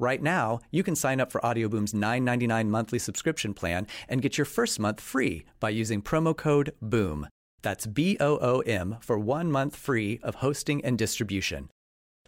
Right 0.00 0.22
now, 0.22 0.60
you 0.70 0.84
can 0.84 0.94
sign 0.94 1.20
up 1.20 1.32
for 1.32 1.44
Audioboom's 1.44 1.92
$9.99 1.92 2.68
monthly 2.68 3.00
subscription 3.00 3.52
plan 3.52 3.88
and 4.08 4.22
get 4.22 4.38
your 4.38 4.44
first 4.44 4.78
month 4.78 5.00
free 5.00 5.44
by 5.58 5.70
using 5.70 6.02
promo 6.02 6.36
code 6.36 6.72
BOOM. 6.80 7.26
That's 7.62 7.86
B 7.86 8.16
O 8.20 8.38
O 8.40 8.60
M 8.60 8.98
for 9.00 9.18
one 9.18 9.50
month 9.50 9.74
free 9.74 10.20
of 10.22 10.36
hosting 10.36 10.84
and 10.84 10.96
distribution. 10.96 11.68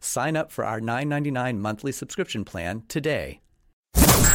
Sign 0.01 0.37
up 0.37 0.51
for 0.51 0.65
our 0.65 0.81
$9.99 0.81 1.59
monthly 1.59 1.93
subscription 1.93 2.45
plan 2.45 2.83
today. 2.89 3.41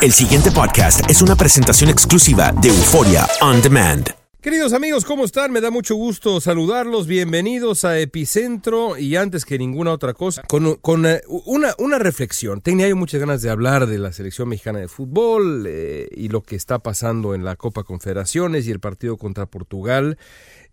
El 0.01 0.11
siguiente 0.11 0.51
podcast 0.51 1.09
es 1.09 1.21
una 1.21 1.35
presentación 1.35 1.89
exclusiva 1.89 2.53
de 2.61 2.69
Euforia 2.69 3.27
On 3.41 3.61
Demand. 3.61 4.24
Queridos 4.45 4.73
amigos, 4.73 5.05
¿cómo 5.05 5.25
están? 5.25 5.51
Me 5.51 5.59
da 5.59 5.71
mucho 5.71 5.95
gusto 5.95 6.39
saludarlos. 6.39 7.07
Bienvenidos 7.07 7.83
a 7.83 7.97
Epicentro. 7.97 8.95
Y 8.95 9.15
antes 9.15 9.43
que 9.43 9.57
ninguna 9.57 9.91
otra 9.91 10.13
cosa, 10.13 10.43
con, 10.43 10.75
con 10.75 11.07
eh, 11.07 11.23
una, 11.27 11.73
una, 11.79 11.97
reflexión. 11.97 12.61
Tenía 12.61 12.87
yo 12.87 12.95
muchas 12.95 13.19
ganas 13.19 13.41
de 13.41 13.49
hablar 13.49 13.87
de 13.87 13.97
la 13.97 14.13
selección 14.13 14.47
mexicana 14.47 14.77
de 14.77 14.87
fútbol 14.87 15.65
eh, 15.67 16.09
y 16.11 16.27
lo 16.27 16.43
que 16.43 16.55
está 16.55 16.77
pasando 16.77 17.33
en 17.33 17.43
la 17.43 17.55
Copa 17.55 17.83
Confederaciones 17.83 18.67
y 18.67 18.71
el 18.71 18.79
partido 18.79 19.17
contra 19.17 19.47
Portugal. 19.47 20.19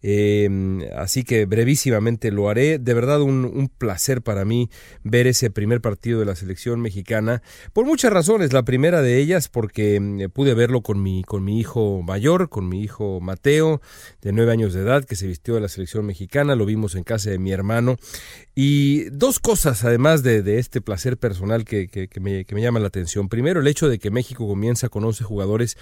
Eh, 0.03 0.91
así 0.97 1.25
que 1.25 1.47
brevísimamente 1.47 2.31
lo 2.31 2.49
haré. 2.49 2.79
De 2.79 2.95
verdad 2.95 3.23
un, 3.23 3.71
placer 3.79 4.23
para 4.23 4.45
mí 4.45 4.69
ver 5.03 5.27
ese 5.27 5.51
primer 5.51 5.81
partido 5.81 6.19
de 6.21 6.27
la 6.27 6.35
selección 6.35 6.81
mexicana. 6.81 7.43
Por 7.73 7.87
muchas 7.87 8.13
razones. 8.13 8.53
La 8.53 8.65
primera 8.65 9.03
de 9.03 9.19
ellas 9.19 9.49
porque 9.49 10.29
pude 10.33 10.55
verlo 10.55 10.83
con 10.83 11.03
mi, 11.03 11.23
con 11.25 11.45
mi 11.45 11.61
hijo 11.61 12.03
mayor, 12.03 12.49
con 12.49 12.69
mi 12.69 12.83
hijo 12.83 13.21
Mateo, 13.21 13.81
de 14.21 14.33
nueve 14.33 14.53
años 14.53 14.75
de 14.75 14.81
edad, 14.81 15.05
que 15.05 15.17
se 15.17 15.27
vistió 15.27 15.55
de 15.55 15.61
la 15.61 15.69
selección 15.69 16.05
mexicana. 16.05 16.57
Lo 16.57 16.67
vimos 16.67 16.95
en 16.95 17.05
casa 17.05 17.31
de 17.31 17.39
mi 17.39 17.53
hermano. 17.53 17.97
Y 18.55 19.05
dos 19.11 19.39
cosas, 19.39 19.85
además 19.85 20.23
de, 20.23 20.43
de 20.43 20.59
este 20.59 20.81
placer 20.81 21.17
personal 21.17 21.65
que, 21.65 21.89
que, 21.89 22.09
que, 22.09 22.21
me, 22.21 22.45
que 22.45 22.55
me 22.55 22.63
llama 22.63 22.81
la 22.81 22.89
atención. 22.89 23.29
Primero, 23.29 23.61
el 23.61 23.67
hecho 23.67 23.89
de 23.89 23.99
que 23.99 24.11
México 24.11 24.47
comienza 24.47 24.89
con 24.89 25.05
11 25.05 25.25
jugadores 25.25 25.77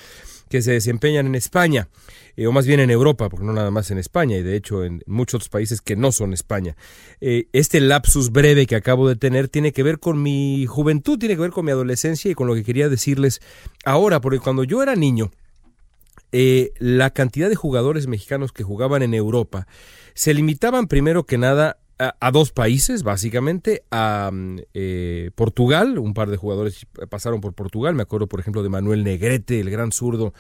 que 0.51 0.61
se 0.63 0.73
desempeñan 0.73 1.27
en 1.27 1.37
España, 1.37 1.89
eh, 2.37 2.49
o 2.49 2.53
más 2.53 2.67
bien 2.67 2.81
en 2.81 2.91
Europa, 2.91 3.29
porque 3.29 3.47
no 3.47 3.53
nada 3.53 3.71
más 3.71 3.93
en 3.93 3.99
España, 3.99 4.37
y 4.37 4.43
de 4.43 4.57
hecho 4.57 4.85
en 4.85 5.01
muchos 5.07 5.37
otros 5.37 5.49
países 5.49 5.81
que 5.81 5.95
no 5.95 6.11
son 6.11 6.33
España. 6.33 6.77
Eh, 7.21 7.47
este 7.53 7.81
lapsus 7.81 8.33
breve 8.33 8.67
que 8.67 8.75
acabo 8.75 9.09
de 9.09 9.15
tener 9.15 9.49
tiene 9.49 9.73
que 9.73 9.85
ver 9.85 10.01
con 10.01 10.21
mi 10.21 10.67
juventud, 10.67 11.19
tiene 11.19 11.37
que 11.37 11.43
ver 11.43 11.53
con 11.53 11.65
mi 11.65 11.71
adolescencia 11.71 12.31
y 12.31 12.35
con 12.35 12.49
lo 12.49 12.55
que 12.57 12.65
quería 12.65 12.89
decirles 12.89 13.41
ahora, 13.85 14.21
porque 14.21 14.41
cuando 14.41 14.65
yo 14.65 14.83
era 14.83 14.97
niño, 14.97 15.31
eh, 16.33 16.73
la 16.79 17.11
cantidad 17.11 17.49
de 17.49 17.55
jugadores 17.55 18.09
mexicanos 18.09 18.51
que 18.51 18.65
jugaban 18.65 19.03
en 19.03 19.15
Europa 19.15 19.69
se 20.15 20.35
limitaban 20.35 20.89
primero 20.89 21.25
que 21.25 21.39
nada 21.39 21.79
a, 22.01 22.31
dos 22.31 22.51
países, 22.51 23.03
básicamente, 23.03 23.85
a 23.91 24.31
eh, 24.73 25.31
Portugal, 25.35 25.99
un 25.99 26.15
par 26.15 26.31
de 26.31 26.39
jugadores 26.39 26.87
pasaron 27.11 27.43
por 27.43 27.53
Portugal, 27.53 27.95
me 27.95 28.03
acuerdo 28.03 28.27
por 28.27 28.41
ejemplo 28.41 28.63
de 28.63 28.71
Manuel 28.71 29.05
Negrete, 29.05 29.61
el 29.61 29.69
gran 29.69 29.93
zurdo 29.93 30.33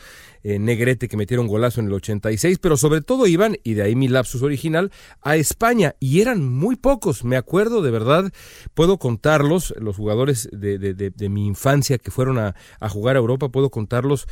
eh, 0.43 0.59
Negrete 0.59 1.07
que 1.07 1.19
metieron 1.19 1.47
golazo 1.47 1.81
en 1.81 1.89
el 1.89 1.93
86, 1.93 2.59
pero 2.59 2.79
sobre 2.79 3.03
todo 3.03 3.27
iban, 3.27 3.57
y 3.63 3.75
de 3.75 3.83
ahí 3.83 3.95
mi 3.95 4.09
lapsus 4.09 4.43
original, 4.43 4.91
a 5.21 5.37
España, 5.37 5.95
y 6.01 6.23
eran 6.23 6.49
muy 6.51 6.77
pocos, 6.77 7.25
me 7.25 7.37
acuerdo 7.37 7.83
de 7.83 7.91
verdad, 7.91 8.33
puedo 8.73 8.99
contarlos, 8.99 9.75
los 9.79 9.97
jugadores 9.97 10.49
de, 10.53 10.79
de, 10.79 10.95
de, 10.95 11.11
de 11.11 11.29
mi 11.29 11.47
infancia 11.47 11.99
que 11.99 12.11
fueron 12.11 12.39
a, 12.39 12.55
a 12.81 12.89
jugar 12.89 13.17
a 13.17 13.19
Europa, 13.19 13.51
puedo 13.51 13.69
contarlos 13.71 14.27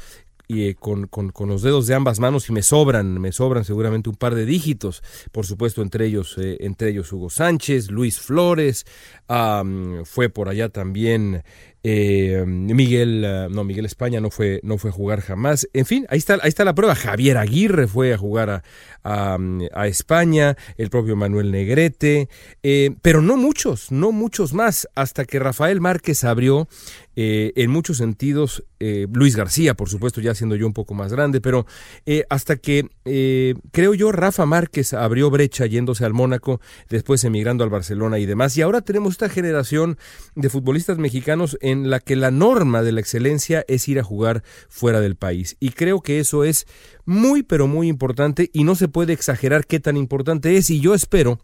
y 0.48 0.68
eh, 0.68 0.74
con, 0.74 1.06
con, 1.06 1.30
con, 1.30 1.50
los 1.50 1.62
dedos 1.62 1.86
de 1.86 1.94
ambas 1.94 2.18
manos 2.18 2.48
y 2.48 2.52
me 2.52 2.62
sobran, 2.62 3.20
me 3.20 3.32
sobran 3.32 3.64
seguramente 3.64 4.08
un 4.08 4.16
par 4.16 4.34
de 4.34 4.46
dígitos, 4.46 5.02
por 5.30 5.44
supuesto 5.46 5.82
entre 5.82 6.06
ellos, 6.06 6.36
eh, 6.38 6.56
entre 6.60 6.88
ellos 6.88 7.12
Hugo 7.12 7.28
Sánchez, 7.28 7.90
Luis 7.90 8.18
Flores, 8.18 8.86
fue 10.04 10.30
por 10.30 10.48
allá 10.48 10.70
también 10.70 11.44
eh, 11.90 12.44
Miguel, 12.46 13.24
uh, 13.24 13.50
no, 13.50 13.64
Miguel 13.64 13.86
España 13.86 14.20
no 14.20 14.30
fue, 14.30 14.60
no 14.62 14.76
fue 14.76 14.90
a 14.90 14.92
jugar 14.92 15.22
jamás. 15.22 15.66
En 15.72 15.86
fin, 15.86 16.06
ahí 16.10 16.18
está, 16.18 16.34
ahí 16.34 16.50
está 16.50 16.62
la 16.66 16.74
prueba. 16.74 16.94
Javier 16.94 17.38
Aguirre 17.38 17.88
fue 17.88 18.12
a 18.12 18.18
jugar 18.18 18.62
a, 19.04 19.86
España, 19.86 20.54
el 20.76 20.90
propio 20.90 21.16
Manuel 21.16 21.50
Negrete, 21.50 22.28
eh, 22.62 22.90
pero 23.00 23.22
no 23.22 23.38
muchos, 23.38 23.90
no 23.90 24.12
muchos 24.12 24.52
más, 24.52 24.86
hasta 24.94 25.24
que 25.24 25.38
Rafael 25.38 25.80
Márquez 25.80 26.24
abrió 26.24 26.68
eh, 27.20 27.52
en 27.56 27.72
muchos 27.72 27.96
sentidos, 27.96 28.62
eh, 28.78 29.08
Luis 29.12 29.34
García, 29.34 29.74
por 29.74 29.88
supuesto, 29.88 30.20
ya 30.20 30.36
siendo 30.36 30.54
yo 30.54 30.68
un 30.68 30.72
poco 30.72 30.94
más 30.94 31.12
grande, 31.12 31.40
pero 31.40 31.66
eh, 32.06 32.24
hasta 32.30 32.54
que 32.54 32.86
creo 33.72 33.94
yo 33.94 34.12
Rafa 34.12 34.46
Márquez 34.46 34.92
abrió 34.92 35.28
brecha 35.28 35.66
yéndose 35.66 36.04
al 36.04 36.12
Mónaco, 36.14 36.60
después 36.88 37.24
emigrando 37.24 37.64
al 37.64 37.70
Barcelona 37.70 38.20
y 38.20 38.26
demás, 38.26 38.56
y 38.56 38.62
ahora 38.62 38.82
tenemos 38.82 39.14
esta 39.14 39.28
generación 39.28 39.98
de 40.36 40.48
futbolistas 40.48 40.98
mexicanos 40.98 41.58
en 41.60 41.77
en 41.84 41.90
la 41.90 42.00
que 42.00 42.16
la 42.16 42.30
norma 42.30 42.82
de 42.82 42.92
la 42.92 43.00
excelencia 43.00 43.64
es 43.68 43.88
ir 43.88 43.98
a 43.98 44.04
jugar 44.04 44.42
fuera 44.68 45.00
del 45.00 45.16
país. 45.16 45.56
Y 45.60 45.70
creo 45.70 46.00
que 46.00 46.20
eso 46.20 46.44
es 46.44 46.66
muy, 47.04 47.42
pero 47.42 47.66
muy 47.66 47.88
importante 47.88 48.50
y 48.52 48.64
no 48.64 48.74
se 48.74 48.88
puede 48.88 49.12
exagerar 49.12 49.66
qué 49.66 49.80
tan 49.80 49.96
importante 49.96 50.56
es. 50.56 50.70
Y 50.70 50.80
yo 50.80 50.94
espero 50.94 51.40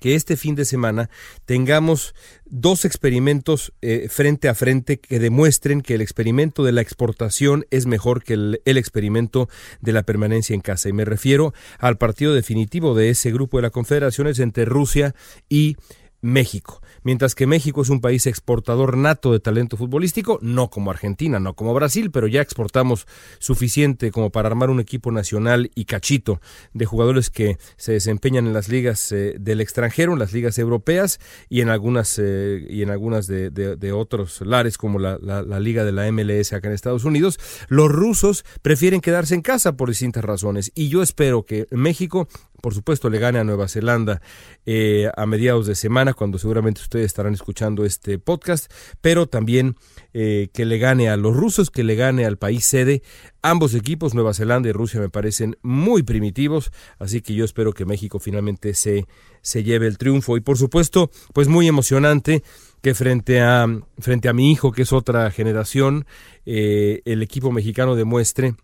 que 0.00 0.14
este 0.14 0.36
fin 0.36 0.54
de 0.54 0.64
semana 0.64 1.10
tengamos 1.44 2.14
dos 2.44 2.84
experimentos 2.84 3.72
eh, 3.82 4.08
frente 4.08 4.48
a 4.48 4.54
frente 4.54 4.98
que 4.98 5.18
demuestren 5.18 5.80
que 5.80 5.94
el 5.94 6.00
experimento 6.00 6.64
de 6.64 6.72
la 6.72 6.80
exportación 6.80 7.66
es 7.70 7.86
mejor 7.86 8.22
que 8.22 8.34
el, 8.34 8.62
el, 8.64 8.78
experimento 8.78 9.48
de 9.80 9.92
la 9.92 10.04
permanencia 10.04 10.54
en 10.54 10.60
casa. 10.60 10.88
Y 10.88 10.92
me 10.92 11.04
refiero 11.04 11.52
al 11.78 11.98
partido 11.98 12.34
definitivo 12.34 12.94
de 12.94 13.10
ese 13.10 13.32
grupo 13.32 13.58
de 13.58 13.62
las 13.62 13.72
confederaciones 13.72 14.38
entre 14.38 14.64
Rusia 14.64 15.14
y 15.48 15.76
México. 16.20 16.82
Mientras 17.02 17.34
que 17.34 17.46
México 17.46 17.82
es 17.82 17.90
un 17.90 18.00
país 18.00 18.26
exportador 18.26 18.96
nato 18.96 19.32
de 19.32 19.40
talento 19.40 19.76
futbolístico, 19.76 20.38
no 20.42 20.68
como 20.68 20.90
Argentina, 20.90 21.38
no 21.38 21.54
como 21.54 21.74
Brasil, 21.74 22.10
pero 22.10 22.26
ya 22.26 22.40
exportamos 22.40 23.06
suficiente 23.38 24.10
como 24.10 24.30
para 24.30 24.48
armar 24.48 24.70
un 24.70 24.80
equipo 24.80 25.12
nacional 25.12 25.70
y 25.74 25.84
cachito 25.84 26.40
de 26.72 26.86
jugadores 26.86 27.30
que 27.30 27.58
se 27.76 27.92
desempeñan 27.92 28.46
en 28.46 28.52
las 28.52 28.68
ligas 28.68 29.12
eh, 29.12 29.36
del 29.38 29.60
extranjero, 29.60 30.12
en 30.12 30.18
las 30.18 30.32
ligas 30.32 30.58
europeas 30.58 31.20
y 31.48 31.60
en 31.60 31.68
algunas, 31.68 32.18
eh, 32.18 32.66
y 32.68 32.82
en 32.82 32.90
algunas 32.90 33.26
de, 33.26 33.92
otros 33.92 34.42
lares 34.42 34.76
como 34.76 34.98
la, 34.98 35.18
la 35.18 35.60
liga 35.60 35.84
de 35.84 35.92
la 35.92 36.10
MLS 36.12 36.52
acá 36.52 36.68
en 36.68 36.74
Estados 36.74 37.04
Unidos. 37.04 37.38
Los 37.68 37.90
rusos 37.90 38.44
prefieren 38.60 39.00
quedarse 39.00 39.34
en 39.34 39.40
casa 39.40 39.76
por 39.76 39.88
distintas 39.88 40.24
razones 40.24 40.72
y 40.74 40.88
yo 40.88 41.02
espero 41.02 41.44
que 41.44 41.66
México 41.70 42.28
por 42.60 42.74
supuesto, 42.74 43.08
le 43.08 43.18
gane 43.18 43.38
a 43.38 43.44
Nueva 43.44 43.68
Zelanda 43.68 44.20
eh, 44.66 45.10
a 45.16 45.26
mediados 45.26 45.66
de 45.66 45.74
semana, 45.74 46.14
cuando 46.14 46.38
seguramente 46.38 46.80
ustedes 46.80 47.06
estarán 47.06 47.34
escuchando 47.34 47.84
este 47.84 48.18
podcast, 48.18 48.72
pero 49.00 49.26
también 49.26 49.76
eh, 50.12 50.48
que 50.52 50.64
le 50.64 50.78
gane 50.78 51.08
a 51.08 51.16
los 51.16 51.36
rusos, 51.36 51.70
que 51.70 51.84
le 51.84 51.94
gane 51.94 52.24
al 52.24 52.36
país 52.36 52.64
sede. 52.64 53.02
Ambos 53.42 53.74
equipos, 53.74 54.14
Nueva 54.14 54.34
Zelanda 54.34 54.68
y 54.68 54.72
Rusia, 54.72 55.00
me 55.00 55.08
parecen 55.08 55.56
muy 55.62 56.02
primitivos, 56.02 56.72
así 56.98 57.20
que 57.20 57.34
yo 57.34 57.44
espero 57.44 57.72
que 57.72 57.84
México 57.84 58.18
finalmente 58.18 58.74
se, 58.74 59.06
se 59.40 59.62
lleve 59.62 59.86
el 59.86 59.98
triunfo. 59.98 60.36
Y 60.36 60.40
por 60.40 60.58
supuesto, 60.58 61.10
pues 61.32 61.48
muy 61.48 61.68
emocionante 61.68 62.42
que 62.82 62.94
frente 62.94 63.40
a, 63.40 63.66
frente 63.98 64.28
a 64.28 64.32
mi 64.32 64.50
hijo, 64.50 64.72
que 64.72 64.82
es 64.82 64.92
otra 64.92 65.30
generación, 65.30 66.06
eh, 66.44 67.02
el 67.04 67.22
equipo 67.22 67.52
mexicano 67.52 67.94
demuestre 67.94 68.54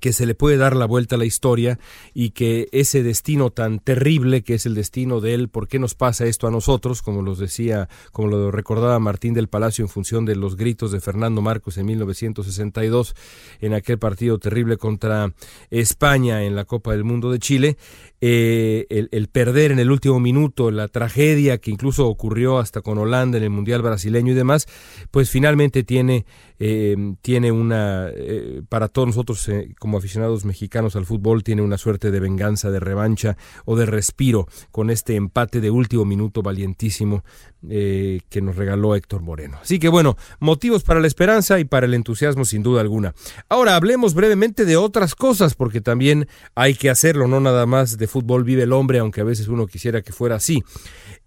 que 0.00 0.12
se 0.12 0.26
le 0.26 0.34
puede 0.34 0.56
dar 0.56 0.76
la 0.76 0.86
vuelta 0.86 1.14
a 1.14 1.18
la 1.18 1.24
historia 1.24 1.78
y 2.12 2.30
que 2.30 2.68
ese 2.72 3.02
destino 3.02 3.50
tan 3.50 3.78
terrible 3.78 4.42
que 4.42 4.54
es 4.54 4.66
el 4.66 4.74
destino 4.74 5.20
de 5.20 5.34
él, 5.34 5.48
¿por 5.48 5.68
qué 5.68 5.78
nos 5.78 5.94
pasa 5.94 6.26
esto 6.26 6.46
a 6.46 6.50
nosotros? 6.50 7.00
Como 7.02 7.22
los 7.22 7.38
decía, 7.38 7.88
como 8.12 8.28
lo 8.28 8.50
recordaba 8.50 8.98
Martín 8.98 9.34
del 9.34 9.48
Palacio 9.48 9.84
en 9.84 9.88
función 9.88 10.24
de 10.24 10.36
los 10.36 10.56
gritos 10.56 10.90
de 10.92 11.00
Fernando 11.00 11.42
Marcos 11.42 11.78
en 11.78 11.86
1962 11.86 13.14
en 13.60 13.74
aquel 13.74 13.98
partido 13.98 14.38
terrible 14.38 14.76
contra 14.76 15.32
España 15.70 16.42
en 16.42 16.56
la 16.56 16.64
Copa 16.64 16.92
del 16.92 17.04
Mundo 17.04 17.30
de 17.30 17.38
Chile, 17.38 17.76
eh, 18.20 18.86
el, 18.88 19.28
perder 19.28 19.70
en 19.70 19.78
el 19.78 19.90
último 19.90 20.18
minuto, 20.18 20.70
la 20.70 20.88
tragedia 20.88 21.58
que 21.58 21.70
incluso 21.70 22.08
ocurrió 22.08 22.58
hasta 22.58 22.80
con 22.80 22.96
Holanda 22.96 23.36
en 23.36 23.44
el 23.44 23.50
Mundial 23.50 23.82
brasileño 23.82 24.32
y 24.32 24.34
demás, 24.34 24.66
pues 25.10 25.28
finalmente 25.28 25.84
tiene, 25.84 26.24
eh, 26.58 26.96
tiene 27.20 27.52
una, 27.52 28.08
eh, 28.08 28.62
para 28.68 28.88
todos 28.88 29.08
nosotros 29.08 29.46
eh, 29.48 29.74
como 29.94 29.98
aficionados 30.00 30.44
mexicanos 30.44 30.96
al 30.96 31.06
fútbol, 31.06 31.44
tiene 31.44 31.62
una 31.62 31.78
suerte 31.78 32.10
de 32.10 32.18
venganza, 32.18 32.72
de 32.72 32.80
revancha 32.80 33.36
o 33.64 33.76
de 33.76 33.86
respiro 33.86 34.48
con 34.72 34.90
este 34.90 35.14
empate 35.14 35.60
de 35.60 35.70
último 35.70 36.04
minuto 36.04 36.42
valientísimo 36.42 37.22
eh, 37.70 38.20
que 38.28 38.42
nos 38.42 38.56
regaló 38.56 38.96
Héctor 38.96 39.22
Moreno. 39.22 39.58
Así 39.62 39.78
que 39.78 39.88
bueno, 39.88 40.16
motivos 40.40 40.82
para 40.82 40.98
la 40.98 41.06
esperanza 41.06 41.60
y 41.60 41.64
para 41.64 41.86
el 41.86 41.94
entusiasmo 41.94 42.44
sin 42.44 42.64
duda 42.64 42.80
alguna. 42.80 43.14
Ahora 43.48 43.76
hablemos 43.76 44.14
brevemente 44.14 44.64
de 44.64 44.76
otras 44.76 45.14
cosas, 45.14 45.54
porque 45.54 45.80
también 45.80 46.26
hay 46.56 46.74
que 46.74 46.90
hacerlo, 46.90 47.28
no 47.28 47.38
nada 47.38 47.64
más 47.64 47.96
de 47.96 48.08
fútbol 48.08 48.42
vive 48.42 48.64
el 48.64 48.72
hombre, 48.72 48.98
aunque 48.98 49.20
a 49.20 49.24
veces 49.24 49.46
uno 49.46 49.68
quisiera 49.68 50.02
que 50.02 50.12
fuera 50.12 50.34
así. 50.34 50.64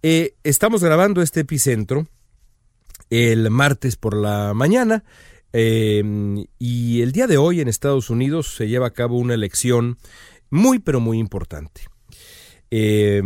Eh, 0.02 0.34
estamos 0.44 0.84
grabando 0.84 1.22
este 1.22 1.40
epicentro 1.40 2.06
el 3.08 3.48
martes 3.48 3.96
por 3.96 4.14
la 4.14 4.52
mañana. 4.52 5.04
Eh, 5.52 6.02
y 6.58 7.02
el 7.02 7.12
día 7.12 7.26
de 7.26 7.38
hoy 7.38 7.60
en 7.60 7.68
Estados 7.68 8.10
Unidos 8.10 8.54
se 8.54 8.68
lleva 8.68 8.88
a 8.88 8.92
cabo 8.92 9.18
una 9.18 9.34
elección 9.34 9.98
muy 10.50 10.78
pero 10.78 11.00
muy 11.00 11.18
importante. 11.18 11.82
Eh, 12.70 13.22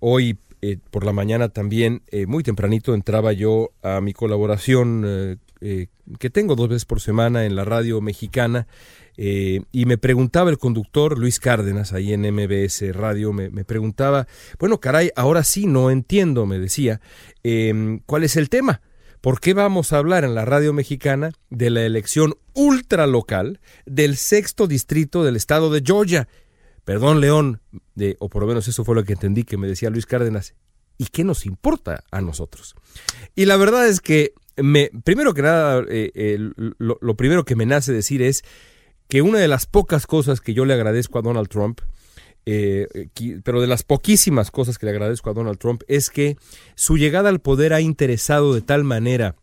hoy 0.00 0.38
eh, 0.66 0.78
por 0.90 1.04
la 1.04 1.12
mañana 1.12 1.50
también, 1.50 2.00
eh, 2.10 2.24
muy 2.24 2.42
tempranito, 2.42 2.94
entraba 2.94 3.34
yo 3.34 3.72
a 3.82 4.00
mi 4.00 4.14
colaboración 4.14 5.38
eh, 5.60 5.88
que 6.18 6.30
tengo 6.30 6.56
dos 6.56 6.70
veces 6.70 6.86
por 6.86 7.02
semana 7.02 7.44
en 7.44 7.54
la 7.54 7.66
radio 7.66 8.00
mexicana 8.00 8.66
y 9.16 9.84
me 9.86 9.98
preguntaba 9.98 10.50
el 10.50 10.58
conductor 10.58 11.18
Luis 11.18 11.38
Cárdenas, 11.38 11.92
ahí 11.92 12.14
en 12.14 12.22
MBS 12.22 12.94
Radio, 12.94 13.32
me, 13.32 13.50
me 13.50 13.64
preguntaba, 13.64 14.26
bueno, 14.58 14.80
caray, 14.80 15.10
ahora 15.14 15.44
sí 15.44 15.66
no 15.66 15.90
entiendo, 15.90 16.46
me 16.46 16.58
decía, 16.58 17.00
¿cuál 18.06 18.24
es 18.24 18.36
el 18.36 18.48
tema? 18.48 18.80
¿Por 19.24 19.40
qué 19.40 19.54
vamos 19.54 19.94
a 19.94 19.96
hablar 19.96 20.22
en 20.24 20.34
la 20.34 20.44
radio 20.44 20.74
mexicana 20.74 21.30
de 21.48 21.70
la 21.70 21.80
elección 21.86 22.34
ultralocal 22.52 23.58
del 23.86 24.18
sexto 24.18 24.66
distrito 24.66 25.24
del 25.24 25.34
estado 25.34 25.72
de 25.72 25.82
Georgia? 25.82 26.28
Perdón, 26.84 27.22
León, 27.22 27.62
o 28.18 28.28
por 28.28 28.42
lo 28.42 28.48
menos 28.48 28.68
eso 28.68 28.84
fue 28.84 28.94
lo 28.94 29.02
que 29.02 29.14
entendí 29.14 29.44
que 29.44 29.56
me 29.56 29.66
decía 29.66 29.88
Luis 29.88 30.04
Cárdenas. 30.04 30.54
¿Y 30.98 31.06
qué 31.06 31.24
nos 31.24 31.46
importa 31.46 32.04
a 32.10 32.20
nosotros? 32.20 32.74
Y 33.34 33.46
la 33.46 33.56
verdad 33.56 33.88
es 33.88 34.02
que, 34.02 34.34
me, 34.58 34.90
primero 35.04 35.32
que 35.32 35.40
nada, 35.40 35.82
eh, 35.88 36.12
eh, 36.14 36.38
lo 36.76 37.16
primero 37.16 37.46
que 37.46 37.56
me 37.56 37.64
nace 37.64 37.94
decir 37.94 38.20
es 38.20 38.44
que 39.08 39.22
una 39.22 39.38
de 39.38 39.48
las 39.48 39.64
pocas 39.64 40.06
cosas 40.06 40.42
que 40.42 40.52
yo 40.52 40.66
le 40.66 40.74
agradezco 40.74 41.18
a 41.18 41.22
Donald 41.22 41.48
Trump 41.48 41.80
eh, 42.46 42.86
pero 43.42 43.60
de 43.60 43.66
las 43.66 43.82
poquísimas 43.82 44.50
cosas 44.50 44.78
que 44.78 44.86
le 44.86 44.92
agradezco 44.92 45.30
a 45.30 45.34
Donald 45.34 45.58
Trump 45.58 45.82
es 45.88 46.10
que 46.10 46.36
su 46.74 46.96
llegada 46.96 47.28
al 47.28 47.40
poder 47.40 47.72
ha 47.72 47.80
interesado 47.80 48.54
de 48.54 48.60
tal 48.60 48.84
manera 48.84 49.36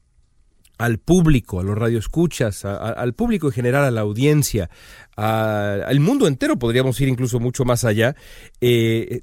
al 0.81 0.97
público, 0.97 1.59
a 1.59 1.63
los 1.63 1.77
radioescuchas, 1.77 2.65
al 2.65 3.13
público 3.13 3.47
en 3.47 3.53
general, 3.53 3.83
a 3.83 3.91
la 3.91 4.01
audiencia, 4.01 4.71
al 5.15 5.99
mundo 5.99 6.27
entero, 6.27 6.57
podríamos 6.57 6.99
ir 7.01 7.07
incluso 7.07 7.39
mucho 7.39 7.65
más 7.65 7.85
allá, 7.85 8.15
eh, 8.61 9.21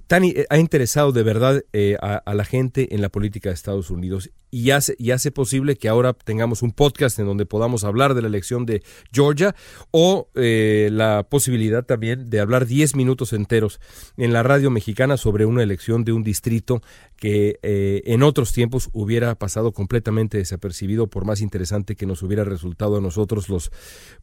ha 0.49 0.59
interesado 0.59 1.11
de 1.11 1.23
verdad 1.25 1.65
eh, 1.73 1.97
a, 2.01 2.33
la 2.33 2.45
gente 2.45 2.95
en 2.95 3.01
la 3.01 3.09
política 3.09 3.49
de 3.49 3.57
Estados 3.57 3.91
Unidos 3.91 4.31
y 4.51 4.71
hace, 4.71 4.95
y 4.99 5.11
hace 5.11 5.31
posible 5.31 5.77
que 5.77 5.89
ahora 5.89 6.13
tengamos 6.13 6.63
un 6.63 6.73
podcast 6.73 7.19
en 7.19 7.27
donde 7.27 7.47
podamos 7.47 7.85
hablar 7.85 8.15
de 8.15 8.23
la 8.23 8.29
elección 8.29 8.67
de 8.67 8.83
Georgia 9.13 9.55
o 9.91 10.29
eh, 10.35 10.89
la 10.93 11.27
posibilidad 11.29 11.85
también 11.85 12.31
de 12.31 12.41
hablar 12.41 12.67
10 12.67 12.97
minutos 12.97 13.33
enteros 13.33 13.81
en 14.17 14.33
la 14.33 14.43
radio 14.43 14.71
mexicana 14.71 15.17
sobre 15.17 15.47
una 15.47 15.63
elección 15.63 16.05
de 16.05 16.13
un 16.13 16.23
distrito 16.23 16.83
que 17.17 17.59
eh, 17.63 18.03
en 18.07 18.23
otros 18.23 18.53
tiempos 18.53 18.91
hubiera 18.93 19.35
pasado 19.35 19.73
completamente 19.73 20.39
desapercibido 20.39 21.09
por 21.09 21.25
más 21.25 21.41
interesante 21.41 21.97
que 21.97 22.07
nos 22.07 22.23
hubiera 22.23 22.45
resultado 22.45 22.97
a 22.97 23.01
nosotros 23.01 23.49
los 23.49 23.71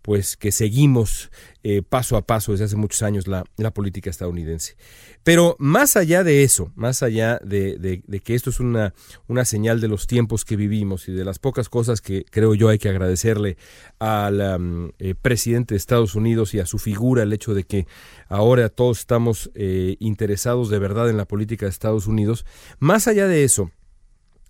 pues 0.01 0.37
que 0.37 0.51
seguimos 0.51 1.29
eh, 1.63 1.81
paso 1.81 2.15
a 2.15 2.25
paso 2.25 2.51
desde 2.51 2.65
hace 2.65 2.75
muchos 2.75 3.01
años 3.01 3.27
la, 3.27 3.43
la, 3.57 3.71
política 3.71 4.09
estadounidense. 4.09 4.75
Pero 5.23 5.55
más 5.59 5.97
allá 5.97 6.23
de 6.23 6.43
eso, 6.43 6.71
más 6.75 7.01
allá 7.01 7.39
de, 7.43 7.77
de, 7.77 8.19
que 8.19 8.35
esto 8.35 8.51
es 8.51 8.59
una, 8.59 8.93
una 9.27 9.45
señal 9.45 9.81
de 9.81 9.87
los 9.87 10.05
tiempos 10.05 10.14
que 10.45 10.55
vivimos 10.55 11.09
y 11.09 11.11
de 11.11 11.25
las 11.25 11.39
pocas 11.39 11.67
cosas 11.67 11.99
que 11.99 12.25
creo 12.29 12.55
yo 12.55 12.69
hay 12.69 12.77
que 12.77 12.89
agradecerle 12.89 13.57
al 13.99 14.93
eh, 14.97 15.13
presidente 15.21 15.73
de 15.73 15.77
Estados 15.77 16.15
Unidos 16.15 16.53
y 16.53 16.59
a 16.59 16.65
su 16.65 16.77
figura, 16.79 17.23
el 17.23 17.33
hecho 17.33 17.53
de 17.53 17.65
que 17.65 17.85
ahora 18.29 18.69
todos 18.69 18.99
estamos 18.99 19.51
eh, 19.55 19.97
interesados 19.99 20.69
de 20.69 20.79
verdad 20.79 21.09
en 21.09 21.17
la 21.17 21.25
política 21.25 21.65
de 21.65 21.71
Estados 21.71 22.07
Unidos, 22.07 22.45
más 22.79 23.07
allá 23.07 23.27
de 23.27 23.43
eso, 23.43 23.71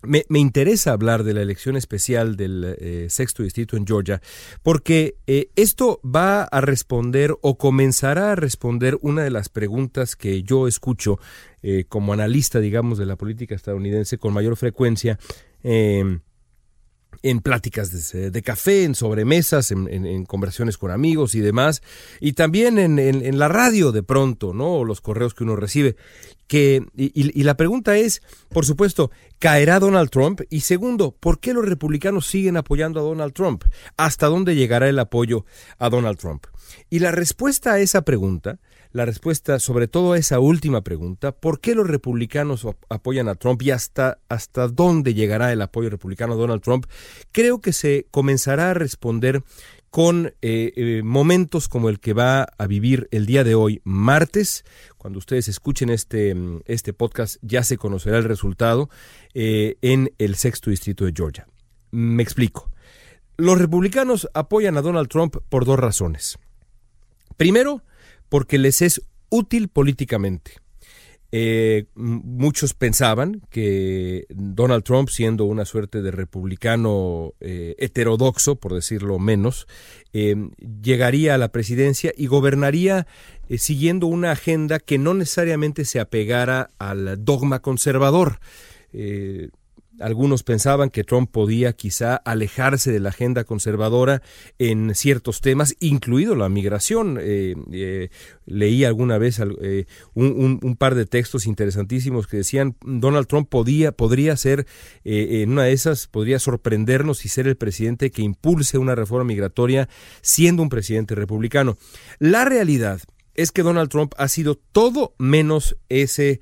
me, 0.04 0.24
interesa 0.30 0.92
hablar 0.92 1.24
de 1.24 1.34
la 1.34 1.42
elección 1.42 1.76
especial 1.76 2.36
del 2.36 2.76
eh, 2.80 3.08
sexto 3.10 3.42
distrito 3.42 3.76
en 3.76 3.88
Georgia 3.88 4.22
porque 4.62 5.16
esto 5.56 6.00
va 6.06 6.44
a 6.44 6.62
responder 6.62 7.36
o 7.42 7.58
comenzará 7.58 8.34
a 8.34 8.36
responder 8.36 9.00
una 9.02 9.24
de 9.24 9.32
las 9.32 9.50
preguntas 9.50 10.16
que 10.16 10.44
yo 10.44 10.68
escucho 10.68 11.20
como 11.90 12.14
analista, 12.14 12.60
digamos, 12.60 13.00
de 13.00 13.08
la 13.08 13.16
política 13.16 13.56
estadounidense 13.56 14.20
con 14.20 14.32
mayor 14.32 14.56
frecuencia. 14.56 15.18
Eh, 15.68 16.20
en 17.24 17.42
pláticas 17.42 18.12
de, 18.12 18.42
café, 18.44 18.84
en 18.84 18.94
sobremesas, 18.94 19.72
en, 19.72 20.26
conversaciones 20.26 20.78
con 20.78 20.92
amigos 20.92 21.34
y 21.34 21.40
demás, 21.40 21.82
y 22.20 22.34
también 22.34 22.78
en, 22.78 23.40
la 23.40 23.48
radio 23.48 23.92
de 23.92 24.04
pronto, 24.04 24.54
¿no? 24.54 24.84
Los 24.84 25.02
correos 25.02 25.34
que 25.34 25.44
uno 25.44 25.56
recibe. 25.56 25.96
Que, 26.46 26.86
y, 26.96 27.12
y, 27.16 27.44
la 27.44 27.58
pregunta 27.58 27.98
es, 27.98 28.22
por 28.50 28.68
supuesto, 28.68 29.10
¿caerá 29.40 29.80
Donald 29.80 30.12
Trump? 30.12 30.42
Y 30.52 30.60
segundo, 30.60 31.16
¿por 31.20 31.40
qué 31.40 31.56
los 31.56 31.66
republicanos 31.66 32.28
siguen 32.28 32.58
apoyando 32.58 33.00
a 33.00 33.04
Donald 33.04 33.34
Trump? 33.34 33.64
¿Hasta 33.98 34.28
dónde 34.28 34.54
llegará 34.54 34.88
el 34.88 35.00
apoyo 35.00 35.46
a 35.80 35.90
Donald 35.90 36.20
Trump? 36.20 36.46
Y 36.92 37.00
la 37.00 37.10
respuesta 37.10 37.74
a 37.74 37.80
esa 37.80 38.04
pregunta, 38.04 38.60
la 38.96 39.04
respuesta 39.04 39.60
sobre 39.60 39.90
todo 39.90 40.14
a 40.14 40.18
esa 40.18 40.40
última 40.40 40.82
pregunta, 40.82 41.34
¿por 41.34 41.60
qué 41.60 41.76
los 41.76 41.86
republicanos 41.86 42.66
apoyan 42.88 43.28
a 43.28 43.36
Trump 43.36 43.62
y 43.62 43.72
hasta, 43.72 44.20
hasta 44.30 44.70
dónde 44.70 45.14
llegará 45.14 45.52
el 45.52 45.62
apoyo 45.62 45.90
republicano 45.90 46.32
a 46.32 46.38
Donald 46.38 46.62
Trump? 46.62 46.86
Creo 47.34 47.60
que 47.60 47.74
se 47.74 48.08
comenzará 48.10 48.72
a 48.72 48.74
responder 48.74 49.44
con 49.90 50.28
eh, 50.42 50.72
eh, 50.78 51.02
momentos 51.04 51.68
como 51.68 51.90
el 51.90 52.00
que 52.00 52.14
va 52.14 52.44
a 52.44 52.68
vivir 52.68 53.10
el 53.12 53.26
día 53.26 53.44
de 53.44 53.54
hoy, 53.54 53.82
martes. 53.84 54.64
Cuando 54.98 55.20
ustedes 55.20 55.50
escuchen 55.50 55.90
este, 55.90 56.34
este 56.64 56.94
podcast 56.94 57.36
ya 57.42 57.64
se 57.64 57.76
conocerá 57.76 58.18
el 58.18 58.24
resultado 58.24 58.90
eh, 59.34 59.76
en 59.82 60.14
el 60.20 60.36
sexto 60.36 60.70
distrito 60.70 61.04
de 61.04 61.12
Georgia. 61.14 61.50
Me 61.92 62.24
explico. 62.24 62.72
Los 63.36 63.60
republicanos 63.60 64.30
apoyan 64.34 64.78
a 64.78 64.82
Donald 64.82 65.10
Trump 65.10 65.36
por 65.50 65.66
dos 65.66 65.78
razones. 65.78 66.40
Primero, 67.36 67.82
porque 68.36 68.58
les 68.58 68.82
es 68.82 69.02
útil 69.30 69.70
políticamente. 69.70 70.56
Eh, 71.32 71.86
muchos 71.96 72.74
pensaban 72.74 73.42
que 73.50 74.26
Donald 74.28 74.84
Trump, 74.84 75.08
siendo 75.08 75.46
una 75.46 75.64
suerte 75.64 76.02
de 76.02 76.12
republicano 76.12 77.32
eh, 77.40 77.76
heterodoxo, 77.78 78.58
por 78.58 78.74
decirlo 78.74 79.20
menos, 79.20 79.68
eh, 80.12 80.36
llegaría 80.82 81.36
a 81.36 81.38
la 81.38 81.54
presidencia 81.54 82.12
y 82.18 82.28
gobernaría 82.28 83.08
siguiendo 83.58 84.06
una 84.08 84.32
agenda 84.32 84.80
que 84.80 84.98
no 84.98 85.14
necesariamente 85.14 85.86
se 85.86 86.02
apegara 86.02 86.72
al 86.78 87.24
dogma 87.24 87.62
conservador. 87.62 88.42
Algunos 90.00 90.44
pensaban 90.44 90.90
que 90.90 91.04
Trump 91.04 91.32
podía 91.32 91.74
quizá 91.74 92.16
alejarse 92.16 92.92
de 92.92 93.00
la 93.00 93.10
agenda 93.10 93.46
conservadora 93.46 94.22
en 94.60 94.94
ciertos 94.94 95.42
temas, 95.42 95.76
incluido 95.80 96.36
la 96.36 96.50
migración. 96.50 97.18
Eh, 97.22 97.56
eh, 97.72 98.10
leí 98.46 98.84
alguna 98.84 99.18
vez 99.18 99.40
eh, 99.62 99.86
un, 100.14 100.76
par 100.78 100.96
de 100.96 101.06
textos 101.06 101.46
interesantísimos 101.46 102.28
que 102.28 102.38
decían 102.38 102.76
Donald 102.86 103.28
Trump 103.28 103.50
podía, 103.50 103.92
podría 103.92 104.36
ser, 104.36 104.68
en 105.04 105.52
una 105.52 105.64
de 105.64 105.74
esas, 105.74 106.08
podría 106.08 106.40
sorprendernos 106.40 107.26
y 107.26 107.30
ser 107.30 107.48
el 107.48 107.56
presidente 107.56 108.12
que 108.12 108.22
impulse 108.22 108.78
una 108.78 108.96
reforma 108.96 109.26
migratoria 109.26 109.88
siendo 110.22 110.62
un 110.62 110.70
presidente 110.70 111.16
republicano. 111.16 111.78
La 112.20 112.46
realidad 112.46 113.02
es 113.36 113.52
que 113.52 113.64
Donald 113.64 113.90
Trump 113.90 114.14
ha 114.18 114.28
sido 114.28 114.56
todo 114.56 115.14
menos 115.18 115.78
ese 115.90 116.42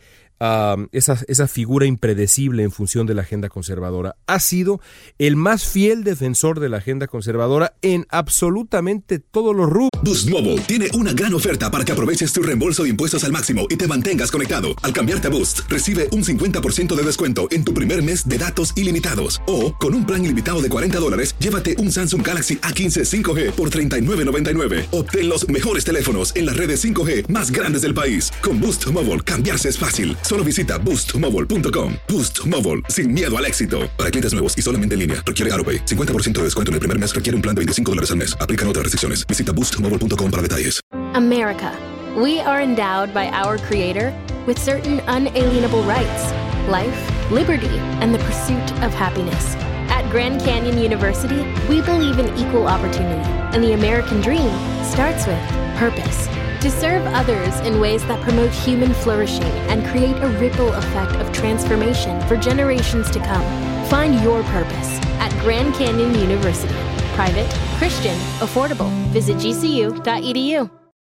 esa, 0.92 1.18
esa 1.28 1.48
figura 1.48 1.86
impredecible 1.86 2.64
en 2.64 2.72
función 2.72 3.08
de 3.08 3.14
la 3.14 3.22
agenda 3.22 3.50
conservadora. 3.50 4.16
Ha 4.28 4.40
sido 4.40 4.82
el 5.18 5.36
más 5.36 5.66
fiel 5.66 6.04
defensor 6.04 6.60
de 6.60 6.70
la 6.70 6.78
agenda 6.78 7.08
conservadora 7.08 7.76
en 7.82 8.06
absolutamente 8.10 9.20
todos 9.20 9.56
los 9.56 9.70
rubros. 9.70 9.90
Boost 10.04 10.30
Mobile 10.30 10.60
tiene 10.62 10.88
una 10.96 11.14
gran 11.14 11.34
oferta 11.34 11.72
para 11.72 11.86
que 11.86 11.92
aproveches 11.92 12.34
tu 12.34 12.42
reembolso 12.42 12.84
de 12.84 12.90
impuestos 12.90 13.24
al 13.24 13.32
máximo 13.32 13.68
y 13.70 13.78
te 13.78 13.88
mantengas 13.88 14.32
conectado. 14.32 14.70
Al 14.82 14.92
cambiarte 14.92 15.28
a 15.28 15.32
Boost, 15.32 15.62
recibe 15.70 16.10
un 16.12 16.24
50% 16.24 16.94
de 16.94 17.04
descuento 17.04 17.48
en 17.52 17.64
tu 17.64 17.74
primer 17.74 18.04
mes 18.04 18.28
de 18.28 18.38
datos 18.38 18.74
ilimitados. 18.76 19.42
O, 19.48 19.74
con 19.74 19.94
un 19.94 20.06
plan 20.06 20.24
ilimitado 20.26 20.62
de 20.62 20.70
40 20.70 21.00
dólares, 21.00 21.36
llévate 21.40 21.78
un 21.78 21.92
Samsung 21.92 22.26
Galaxy 22.26 22.58
A15 22.58 23.24
5G 23.24 23.52
por 23.52 23.70
$39.99. 23.70 24.88
Obtén 24.92 25.30
los 25.30 25.48
mejores 25.48 25.86
teléfonos 25.86 26.36
en 26.36 26.48
las 26.48 26.58
redes 26.58 26.84
5G 26.84 27.30
más 27.30 27.52
grandes 27.52 27.84
del 27.84 27.94
país. 27.94 28.32
Con 28.42 28.60
Boost 28.60 28.86
Mobile, 28.88 29.22
cambiarse 29.22 29.70
es 29.70 29.78
fácil. 29.78 30.18
Solo 30.34 30.44
visita 30.44 30.80
boostmobile.com. 30.80 31.94
Boost 32.10 32.48
Mobile, 32.48 32.82
sin 32.90 33.12
miedo 33.12 33.38
al 33.38 33.46
éxito. 33.46 33.88
Para 33.96 34.10
clientes 34.10 34.34
nuevos 34.34 34.58
y 34.58 34.64
solamente 34.64 34.96
en 34.96 35.02
línea, 35.02 35.24
requiere 35.24 35.54
AroPay. 35.54 35.86
50% 35.86 36.40
de 36.40 36.44
descuento 36.44 36.72
en 36.72 36.74
el 36.74 36.80
primer 36.80 36.98
mes 36.98 37.14
requiere 37.14 37.36
un 37.36 37.42
plan 37.44 37.54
de 37.54 37.60
25 37.60 37.92
dólares 37.92 38.10
al 38.10 38.18
mes. 38.18 38.36
Aplican 38.42 38.68
otras 38.68 38.82
restricciones. 38.84 39.28
Visita 39.28 39.52
boostmobile.com 39.52 40.32
para 40.32 40.42
detalles. 40.42 40.80
America. 41.14 41.72
We 42.18 42.40
are 42.40 42.64
endowed 42.64 43.14
by 43.14 43.30
our 43.30 43.60
Creator 43.60 44.12
with 44.48 44.58
certain 44.58 45.02
unalienable 45.02 45.84
rights 45.84 46.34
life, 46.68 46.98
liberty, 47.32 47.78
and 48.02 48.12
the 48.12 48.20
pursuit 48.26 48.72
of 48.82 48.92
happiness. 48.92 49.56
At 49.92 50.10
Grand 50.10 50.42
Canyon 50.42 50.80
University, 50.80 51.46
we 51.70 51.82
believe 51.82 52.18
in 52.18 52.26
equal 52.40 52.66
opportunity, 52.66 53.30
and 53.54 53.64
the 53.64 53.74
American 53.74 54.20
dream 54.22 54.50
starts 54.84 55.28
with 55.28 55.38
purpose. 55.78 56.28
To 56.64 56.72
serve 56.72 57.06
others 57.08 57.60
in 57.68 57.82
ways 57.82 58.02
that 58.06 58.22
promote 58.22 58.50
human 58.52 58.94
flourishing 58.94 59.52
and 59.70 59.86
create 59.88 60.16
a 60.24 60.28
ripple 60.40 60.72
effect 60.74 61.14
of 61.18 61.30
transformation 61.34 62.20
for 62.22 62.38
generations 62.38 63.12
to 63.12 63.20
come. 63.20 63.44
Find 63.90 64.24
your 64.24 64.42
purpose 64.44 64.98
at 65.20 65.32
Grand 65.44 65.76
Canyon 65.76 66.16
University. 66.16 66.74
Private, 67.16 67.48
Christian, 67.78 68.16
affordable. 68.40 68.90
Visit 69.12 69.38
gcu.edu. 69.38 70.70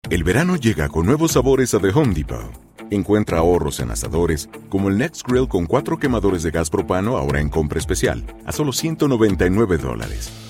El 0.08 0.24
verano 0.24 0.56
llega 0.56 0.88
con 0.88 1.04
nuevos 1.06 1.32
sabores 1.32 1.74
a 1.74 1.80
The 1.80 1.90
Home 1.90 2.14
Depot. 2.14 2.52
Encuentra 2.92 3.38
ahorros 3.38 3.80
en 3.80 3.90
asadores, 3.90 4.48
como 4.68 4.88
el 4.88 4.98
Next 4.98 5.26
Grill 5.26 5.48
con 5.48 5.66
cuatro 5.66 5.98
quemadores 5.98 6.44
de 6.44 6.52
gas 6.52 6.70
propano 6.70 7.16
ahora 7.16 7.40
en 7.40 7.48
compra 7.48 7.78
especial, 7.78 8.24
a 8.46 8.52
solo 8.52 8.72
199 8.72 9.78
dólares 9.78 10.49